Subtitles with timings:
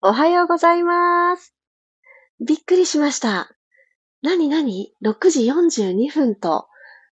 [0.00, 1.56] おはようございます。
[2.38, 3.50] びっくりしました。
[4.22, 6.68] なになに ?6 時42分と、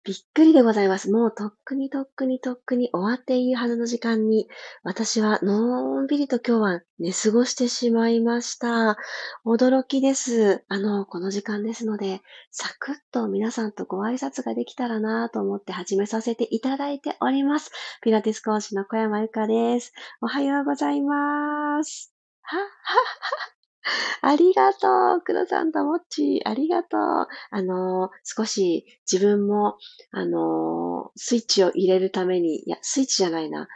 [0.03, 1.11] びっくりでございます。
[1.11, 4.47] もうとっくにとっくにとっくに終わっているはずの時間に、
[4.81, 8.97] 私はのんびりと今日は寝過ごしてしまいました。
[9.45, 10.63] 驚きです。
[10.67, 17.69] あの、この時間ですので、サクッと皆さんとご挨拶ができたらなと思って始めさせていただいております。
[18.01, 19.93] ピラティス講師の小山由かです。
[20.19, 22.10] おはようございます。
[22.51, 24.31] は、は、は。
[24.33, 25.21] ありがとう。
[25.23, 27.27] 黒さんともっち、ありがとう。
[27.49, 29.77] あの少し自分も、
[30.11, 33.67] あのスイッチを入れるために、いや、スイッチじゃないな。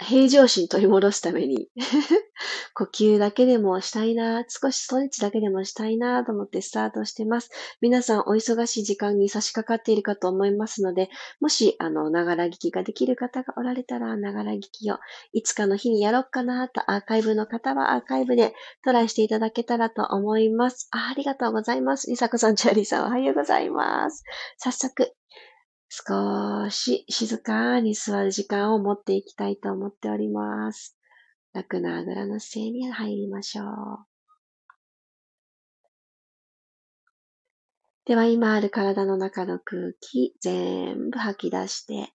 [0.00, 1.68] 平常心取り戻すために
[2.74, 7.50] 呼吸だけでもしたいな、少しストレッチだけでもしたいなと思ってスタートしてます。
[7.80, 11.10] 皆さんお忙しい時間に差し掛かっているかと思いますので、
[11.40, 14.98] もし、あの、ながら聞きができる方がおられたら、ながら聞きを
[15.32, 20.88] いつかの日にやろうかなと、アーカイブの方はアーカイブでトライしていただけたらと思います。
[20.92, 22.08] あありがとうございます。
[22.08, 24.24] りさこさん、チャーリーさん、おはようございます。
[24.56, 25.12] 早速、
[25.92, 30.96] 少し静かに座る時間を持っていきたいと思っております。
[31.52, 33.66] 楽なあぐらの姿勢に入りましょう。
[38.04, 42.12] では今ある体の中の空気全部吐き出して、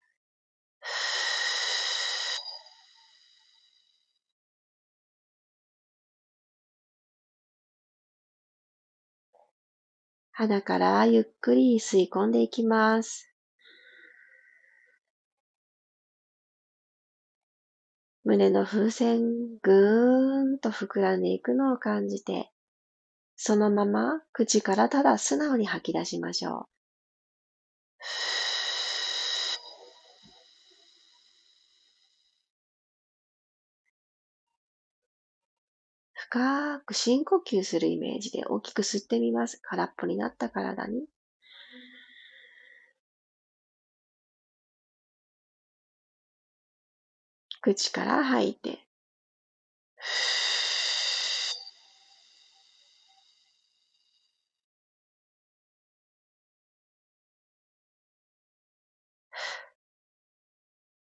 [10.33, 13.32] 鼻からゆっくり吸い込んでいきます。
[18.25, 19.21] 胸の風船
[19.63, 22.51] ぐーんと膨らんでいくのを感じて、
[23.37, 26.65] そのまま口からただ素直に吐き出しましょう。
[36.15, 39.59] 深く深呼吸するイメージで大きく吸ってみます。
[39.63, 41.07] 空っぽになった体に。
[47.63, 48.81] 口から吐いて。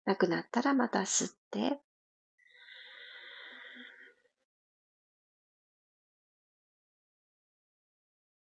[0.04, 1.78] なくなったらまた吸って。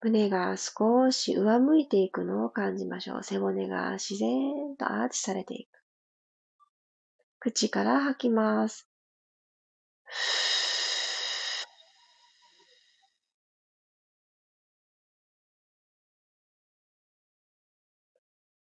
[0.03, 3.23] 胸が少し上向いていくのを感じましょう。
[3.23, 5.84] 背骨が自然とアーチされていく。
[7.45, 8.89] 口から吐きます。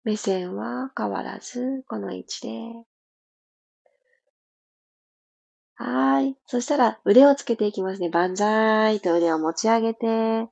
[0.03, 2.49] 目線は変わらず、この位置で。
[5.75, 6.35] はい。
[6.47, 8.09] そしたら腕をつけていきますね。
[8.09, 10.49] 万歳と腕を持ち上げて、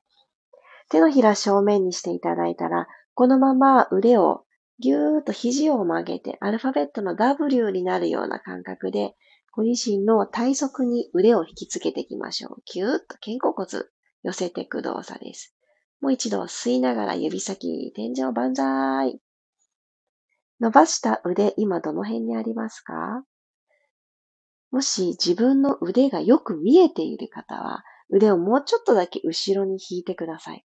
[0.88, 4.43] 手のひら正面にしていただいたら、このまま腕を
[4.80, 9.14] ぎゅーっと肘を曲げて、アルファベットの W になるような感覚で、
[9.52, 12.62] ご自身の体側に腕を引きつけていきましょう。
[12.64, 13.84] ぎゅーっと肩甲骨
[14.24, 15.54] 寄せていく動作です。
[16.00, 19.20] もう一度吸いながら指先、天井万歳。
[20.60, 23.24] 伸ばした腕、今どの辺にありますか？
[24.70, 30.64] もし自分の腕がよく見えている方は、腕をもうちょっとだけ後ろに引いてください。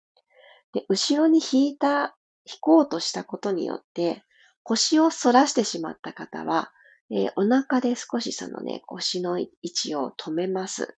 [0.73, 2.17] で、後ろに引いた
[2.51, 4.25] 引こうとしたことによって、
[4.63, 6.73] 腰を反らしてしまった方は、
[7.11, 10.97] えー、お腹で少しそのね、腰の位置を止めます。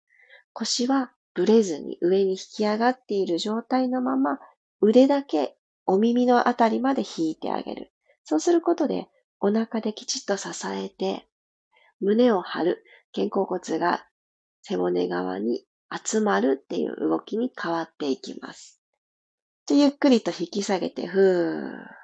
[0.53, 4.39] 腰はぶれずに上に引き上がっている状態のまま、
[4.81, 7.91] 腕だけお耳のあたりまで引いてあげる。
[8.23, 9.07] そうすることで、
[9.39, 11.27] お腹できちっと支えて、
[11.99, 12.83] 胸を張る、
[13.15, 14.05] 肩甲骨が
[14.61, 18.82] 背骨側に集まるっていう動きに変わっていきます。
[19.65, 22.03] じゃゆっくりと引き下げて、ふー。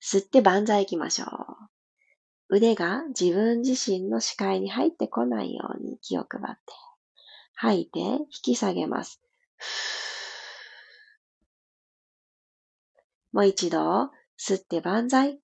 [0.00, 2.56] 吸って万歳行きましょう。
[2.56, 6.60] 腕が自分自身の視界に入ってこないように気を配って。
[7.54, 9.22] 吐いて、引き下げます。
[13.32, 15.38] もう一度、吸って万歳。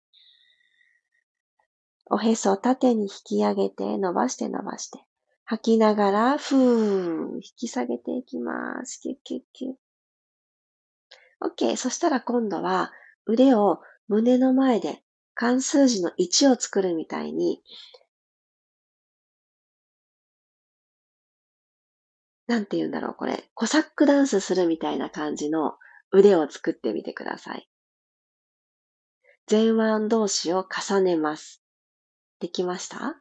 [2.10, 5.07] おへそを縦に引き上げて、伸ばして伸ばして。
[5.50, 9.00] 吐きながら、ふー、引き下げていきます。
[9.00, 9.74] キュッキュッキュッ。
[11.72, 11.76] OK。
[11.76, 12.92] そしたら今度は
[13.24, 15.02] 腕を胸の前で
[15.32, 17.62] 関数字の1を作るみたいに、
[22.46, 23.48] なんて言うんだろう、これ。
[23.54, 25.78] コサックダンスするみたいな感じの
[26.12, 27.66] 腕を作ってみてください。
[29.50, 31.62] 前腕同士を重ねます。
[32.38, 33.16] できました？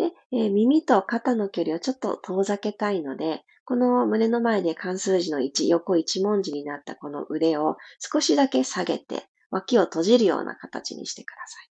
[0.00, 11.70] で、えー、耳と肩の距離をちょっと遠ざけたいので、この胸の前で関数字の1、横1文字になったこの腕を少しだけ下げて、脇を閉じるような形にしてください。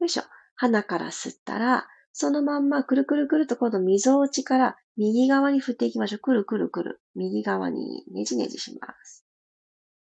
[0.00, 0.22] よいしょ。
[0.56, 6.18] 鼻から吸ったら、そのまんまくるくるくると今度溝落ちから右側に振っていきましょう。
[6.20, 7.00] くるくるくる。
[7.14, 9.24] 右側にねじねじします。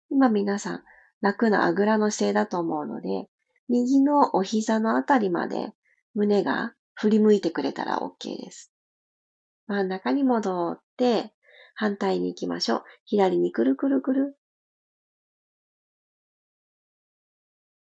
[0.10, 0.84] 今皆さん
[1.22, 3.28] 楽なあぐらの姿勢だと思うので、
[3.70, 5.74] 右のお膝のあたりまで
[6.18, 8.74] 胸が振り向いてくれたら OK です。
[9.68, 11.32] 真ん中に戻って、
[11.76, 12.84] 反対に行きましょう。
[13.06, 14.36] 左にくるくるくる。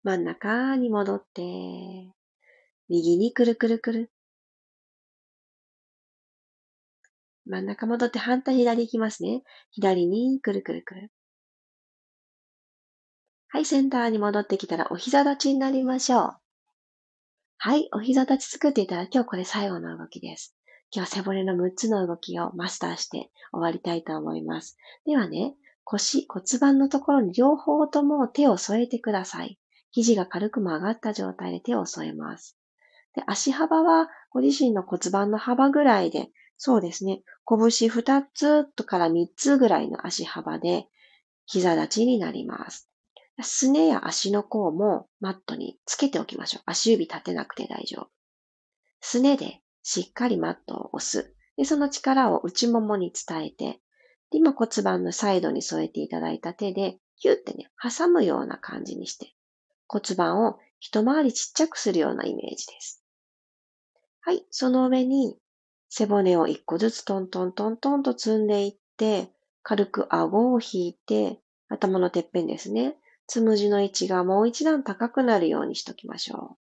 [0.04, 1.42] 真ん中に戻って、
[2.88, 4.12] 右にくるくるくる。
[7.48, 9.42] 真ん中戻って反対左行きますね。
[9.72, 11.12] 左にくるくるくる。
[13.48, 16.49] はい、センターに戻ってきたらお膝立ちになりましょう。
[17.62, 20.56] はい、お膝立ち作っていたら今日これ最後の動きです。
[20.96, 24.78] 今日は背骨の6つの動きをマスターして終わりたいと思います。
[25.06, 29.60] ではね、腰、骨盤のところに両方とも手を添えてください。
[29.92, 32.58] 肘が軽く曲がった状態で手を添えます。
[33.14, 37.58] で足幅はご自身の骨盤の幅ぐらいで、そうですね、拳
[37.90, 40.86] 2つから3つぐらいの足幅で
[41.46, 42.89] 膝立ちになります。
[43.44, 46.64] すねや足の甲もマットにつけておきましょう。
[46.66, 48.10] 足指立てなくて大丈夫。
[49.02, 51.34] すねでしっかりマットを押す。
[51.58, 53.82] で、その力を内ももに伝えて、
[54.32, 59.34] で今骨盤のサイドに添えていただいた手で、キュってね、挟むような感じにして、
[59.88, 63.04] 骨盤を一回りちっちゃくするようなイメージです。
[64.22, 65.38] はい、その上に
[65.90, 69.32] 背骨を一個ずつトントントントンと積んでいって、
[69.64, 72.96] 軽く顎を引いて、頭のてっぺんですね。
[73.30, 76.58] つむじの位置がもう一段高くなるようにしときましょ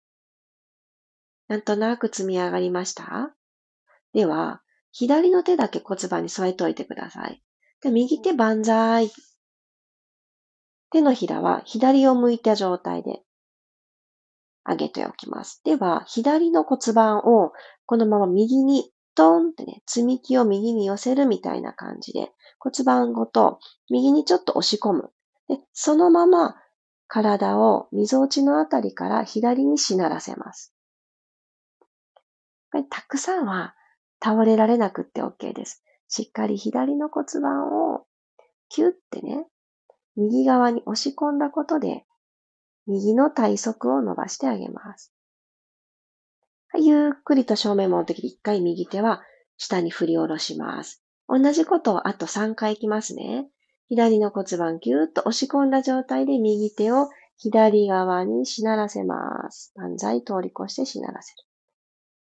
[1.49, 1.53] う。
[1.53, 3.35] なんとなく積み上がりました？
[4.13, 4.61] では、
[4.93, 7.43] 左の手だけ骨盤に添えといてください。
[7.81, 9.11] で右手万歳。
[10.91, 13.23] 手のひらは左を向いた状態で
[14.69, 15.63] 上げておきます。
[15.65, 17.53] では、左の骨盤を
[17.87, 25.11] このまま右にトンってね、積み木を右に寄せるみたいな感じで骨盤ごと右にちょっと押し込む。
[25.49, 26.57] で、そのまま
[27.07, 30.75] 体を溝落ちのあたりから左にしならせます。
[32.91, 33.75] たくさんは
[34.23, 35.83] 倒れられなくって OK です。
[36.09, 38.07] しっかり左の骨盤を
[38.69, 39.47] キュッてね、
[40.17, 42.05] 右側に押し込んだことで、
[42.87, 45.13] 右の体側を伸ばしてあげます。
[46.77, 49.23] ゆっくりと正面持ってきて、一回右手は
[49.57, 51.03] 下に振り下ろします。
[51.29, 53.49] 同じことをあと3回いきますね。
[53.89, 57.09] 左の骨盤ぎゅーっと押し込んだ状態で右手を
[57.39, 59.73] 左側にしならせます。
[59.77, 61.45] 万歳通り越してしならせる。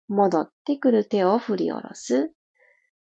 [0.08, 2.32] 戻ってくる手を振り下ろす。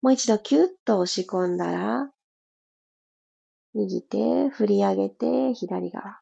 [0.03, 2.11] もう一度キュッと押し込んだら、
[3.75, 6.21] 右手振り上げて左側。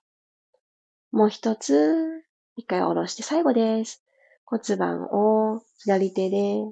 [1.13, 2.23] もう一つ、
[2.57, 4.03] 一回下ろして最後です。
[4.45, 6.63] 骨盤を左手で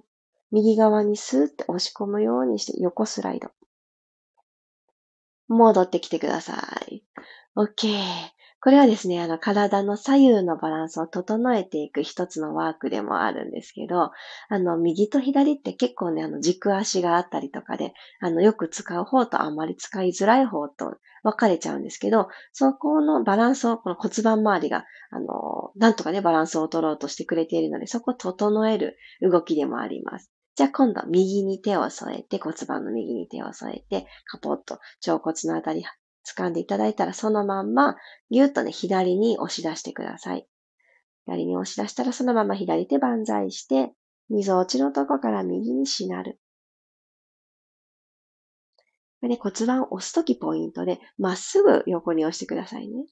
[0.51, 3.51] 右側にスーッと押し込むようにして横スライド。
[5.55, 6.55] 戻ってきてくださ
[6.89, 7.03] い。
[7.57, 8.35] OK。
[8.65, 14.11] これはですね、あの、体の左右のバランスを整えていく一つのワークでもあるんですけど、
[14.49, 30.34] あの、右と左って結構ね、あの、軸足があったりとかで、あの、よく使う方とあんまり使いづらい方と分かれちゃうんですけど、そこのバランスを、この骨盤周りが、あの、なんとかね、バランスを取ろうとしてくれているので、そこを整える動きでもあります。
[30.57, 35.85] じゃあ今度右に手を添えて、骨盤の右に手を添えて、カポッと腸骨のあたり
[36.25, 37.97] 掴んでいただいたら、そのまんま、
[38.31, 40.47] ぎゅっとね、左に押し出してください。
[41.27, 43.93] 左に押し出したら、そのまま左手万歳して、
[44.29, 46.41] 溝落ちのとこから右にしなる。
[49.21, 53.07] これね、骨盤を押すときポイントで、まっすぐ横に押してくださいね。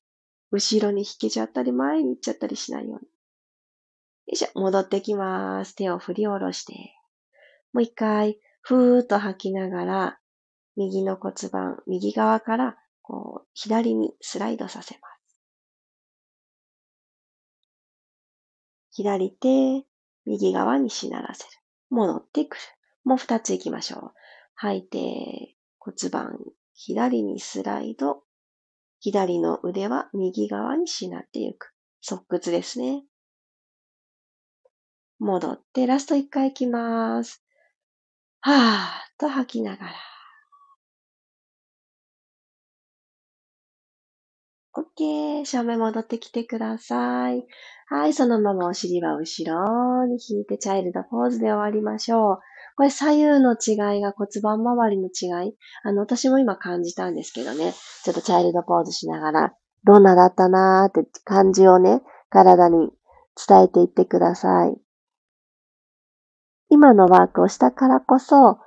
[0.51, 3.07] 後ろに引けちゃったり、前に行っちゃったりしないように。
[3.07, 3.09] よ
[4.29, 5.75] いしょ、戻ってきます。
[5.75, 7.02] 手を振り下ろして。
[7.73, 10.19] もう一回、ふーっと吐きながら、
[10.77, 15.13] 右の骨盤、右側からこう左にスライドさせます。
[18.93, 19.87] 左手、
[20.25, 21.51] 右側にしならせる。
[21.91, 22.63] 戻ってくる。
[23.05, 24.13] もう二つ行きましょう。
[24.55, 26.39] 吐いて、骨盤、
[26.75, 28.23] 左にスライド。
[29.01, 31.73] 左の腕は右側にしなっていく。
[32.03, 33.05] 側屈ですね。
[35.19, 37.42] 戻って、ラスト一回行きます。
[38.45, 39.93] はーっと吐きながら。
[44.75, 45.45] OK。
[45.45, 47.47] 正面戻ってきてください。
[47.87, 48.13] はい。
[48.13, 52.39] そのままお尻は後ろに引いてチャイルドポーズで終わりましょう。
[52.77, 55.55] これ左右の違いが骨盤周りの違い。
[55.85, 57.73] あの、私も今感じたんですけどね。
[58.03, 62.91] ちょっとチャイルドポーズしながら、どんなだったなーって感じをね、体に
[63.47, 64.77] 伝えていってください。
[66.73, 68.59] 今のワークをしたからこそ、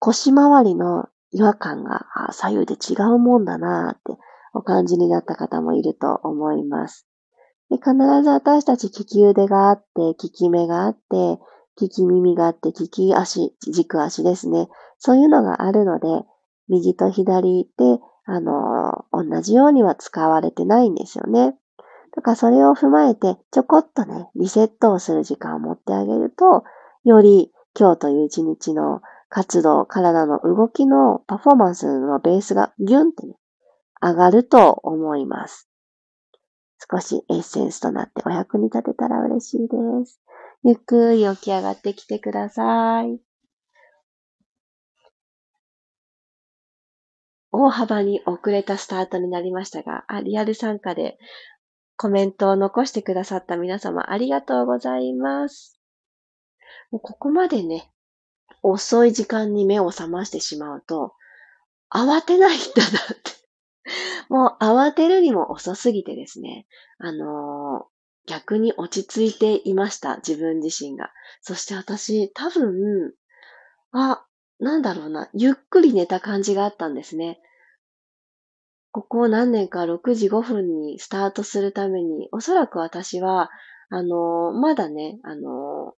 [0.00, 4.20] 腰回りの違和感が左右で違うもんだなーって
[4.52, 7.06] お感じになった方もいると思います。
[7.70, 9.84] で必ず私たち利き腕があって、
[10.20, 11.38] 利き目があって、
[11.80, 14.68] 利き耳があって、利き足、軸足ですね。
[14.98, 16.26] そういうのがあるので、
[16.68, 21.56] 右と左で、あの、同じようには使われてないんですよね。
[22.16, 26.64] だからそれを踏まえて、ちょこっとね、リセットをする時間を持ってあげると、
[27.06, 33.34] より今日という一日の活動、体の動きのパフォーマンスのベースがギュンってね、
[34.02, 35.68] 上がると思います。
[36.90, 40.20] 少しエッセンスとなってお役に立てたら嬉しいです。
[40.64, 43.20] ゆっくり起き上がってきてください。
[47.52, 51.18] 大幅に遅れたスタートになりましたが、あリアル参加で
[51.96, 55.75] コメントを残してくださった皆様ありがとうございます。
[56.90, 57.90] もうここまでね、
[58.62, 61.14] 遅い時間に目を覚ましてしまうと、
[61.90, 63.36] 慌てないんだなって
[64.28, 66.66] もう慌てるにも遅すぎてですね、
[66.98, 71.12] あのー、逆に落ち着いていました、自分自身が。
[71.42, 73.14] そして私、多分、
[73.92, 74.26] あ、
[74.58, 77.40] なんだろうな、ゆっくり寝た感じがあったんですね。
[78.90, 83.50] ここ何年か6時5分にスタートするために、おそらく私は、
[83.90, 85.94] あのー、まだね、あの、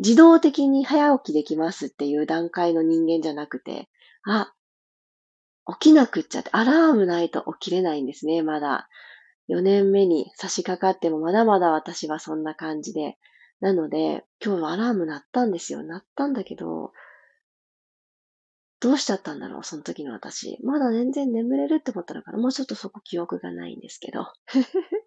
[0.00, 3.88] 自動的に早起きできますっていう段階の人間じゃなくて、
[4.24, 4.54] あ、
[5.78, 8.88] 起きなくっちゃって、アラームないと起きれないんですね、まだ。
[9.50, 13.18] 4年目に差し掛かってもまだまだ私はそんな感じで。
[13.60, 15.82] なので、今日はアラーム鳴ったんですよ。
[15.82, 16.92] 鳴ったんだけど、
[18.80, 20.56] どうしちゃったんだろう、その時の私。
[20.64, 22.38] まだ全然眠れるって思ったのかな。
[22.38, 24.32] もうちょっとそこ記憶がないんですけど。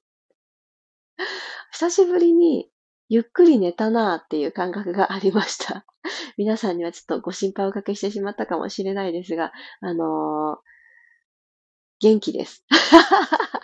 [1.71, 2.69] 久しぶりに
[3.09, 5.85] ゆっくり寝たなっていう感覚がありました。
[6.37, 10.57] 皆さんにはちょっとご心配をおかけしてしまったかもしれないですが、あのー、
[12.01, 12.65] 元気です。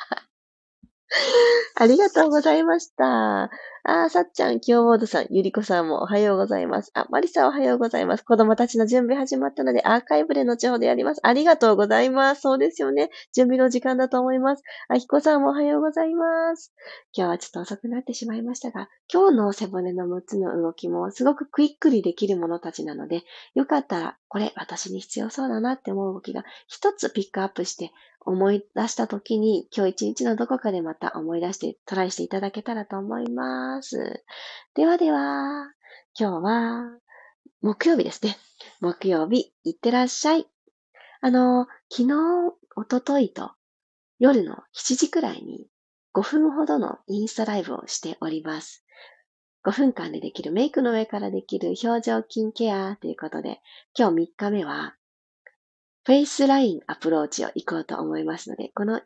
[1.81, 3.49] ありがとうございました。
[3.85, 6.91] あ、さっちゃん、キヨボードさん、ゆりこさんもおはようございます。
[6.93, 8.25] あ、マリさんおはようございます。
[8.25, 11.21] 子供たちの準備始まったので、アーカイブで後ほどやります。
[11.23, 12.41] ありがとうございます。
[12.41, 13.09] そうですよね。
[13.33, 14.63] 準備の時間だと思います。
[14.89, 16.73] あひこさんもおはようございます。
[17.13, 23.23] 今日はちょっと遅くなってしまいましたが、今日の背骨の6つの動きもすごくクイックリできるものたちなので、
[23.55, 34.23] よかったら、これ私に必要そうだなって思う動きが一つピックアップして思い出した時に、今日一日のどこかでまた思い出してトライしていただけたらと思います。
[34.75, 35.71] ではでは、
[36.19, 36.99] 今日は
[37.61, 38.37] 木曜日ですね。
[38.81, 40.47] 木曜日、いってらっしゃい。
[41.21, 42.13] あの、昨日、
[42.75, 43.51] おとといと
[44.19, 45.67] 夜の7時くらいに
[46.13, 48.83] 5分ほどのインスタライブをしております。
[49.65, 53.61] 5分間でできるメイクの上からできる表情筋ケアということで、
[53.97, 54.95] 今日3日目は
[56.05, 59.01] フェイスラインアプローチを行こうと思いますので、この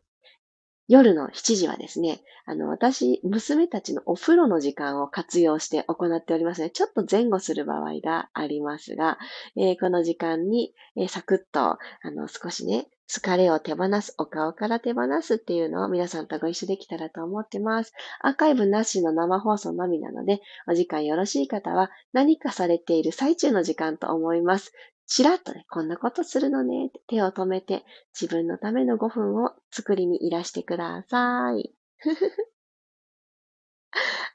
[0.87, 9.17] 夜の7時はですね、あの、私、娘たちのお風呂の時間を活用して行っておりますので、ちょっと前後する場合がありますが、
[9.55, 17.93] えー、この時間に、えー、サクッと、あの、少しね、疲れを手放す、お顔から手放すっていうのを皆さんとご一緒できたらと思ってます。
[18.21, 24.73] アーカイブなしの生放送のみなので、お時間よろしい方は何かされている最中の時間と思います。
[25.07, 27.85] ちらっとね、こんなことするのね、手を止めて
[28.19, 31.73] 自分のための5分を作りにいらしてください。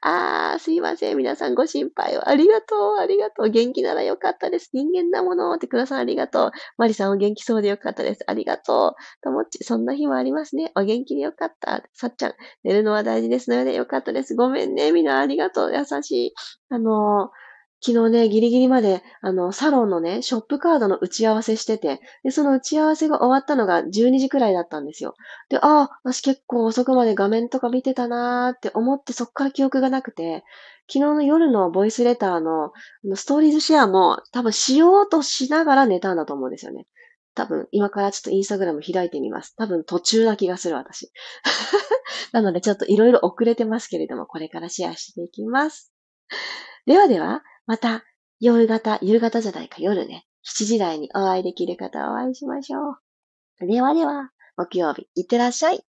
[0.01, 1.17] あー、すいません。
[1.17, 2.29] 皆さんご心配を。
[2.29, 3.49] ありがとう、ありがとう。
[3.49, 4.69] 元気ならよかったです。
[4.73, 6.51] 人間だものってくださんありがとう。
[6.77, 8.23] マリさんお元気そうでよかったです。
[8.27, 9.23] ありがとう。
[9.23, 10.71] ともっち、そんな日もありますね。
[10.75, 11.83] お元気でよかった。
[11.93, 12.33] さっちゃん、
[12.63, 14.35] 寝るのは大事ですのでよかったです。
[14.35, 14.91] ごめんね。
[14.93, 15.73] みんなありがとう。
[15.75, 16.33] 優しい。
[16.69, 17.48] あのー
[17.81, 25.15] 昨日ね、ギリギリまで、あの、サロンのね、ショップカードの打ち合わせしてて、で、その打ち合わせが終わったのが12時くらいだったんですよ。
[25.49, 30.43] で、ああ、私結構遅くまで画面とか見てたなーって思って、そっから記憶がなくて、
[30.91, 32.73] 昨日の夜のボイスレターの
[33.15, 36.85] ストーリーズシェアも多分しようとしながら寝たんだと思うんですよね。
[37.33, 39.55] 多分、今からちょっとインスタグラム開いてみます。
[39.55, 41.11] 多分途中な気がする、私。
[42.33, 45.93] なので、ちょっといろいろ遅れてますけれども、これからシェアしていきます。
[46.85, 48.03] ではでは、また、
[48.39, 52.93] 夕方、夕方じゃないか、夜ね、7時台にお会いできる方お会いしましょ
[53.61, 53.67] う。
[53.67, 55.85] ではでは、木曜日、いってらっしゃい。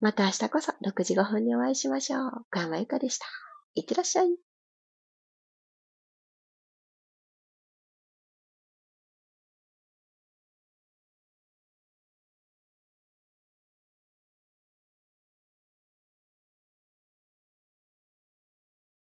[0.00, 2.26] また明日こそ6時5分にお会いしましょう。
[2.52, 3.26] 岡山ゆかでした。
[3.74, 4.28] いってらっしゃい。